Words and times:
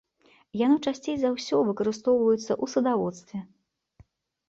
Яно 0.61 0.77
часцей 0.91 1.15
за 1.25 1.29
ўсё 1.35 1.61
выкарыстоўваецца 1.69 2.51
ў 2.63 2.75
садаводстве. 2.77 3.47